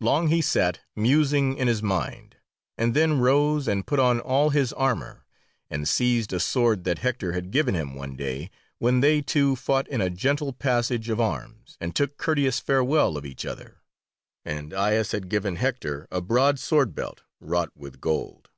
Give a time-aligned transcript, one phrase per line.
[0.00, 2.36] Long he sat, musing in his mind,
[2.78, 5.26] and then rose and put on all his armour,
[5.68, 9.86] and seized a sword that Hector had given him one day when they two fought
[9.88, 13.82] in a gentle passage of arms, and took courteous farewell of each other,
[14.42, 18.48] and Aias had given Hector a broad sword belt, wrought with gold.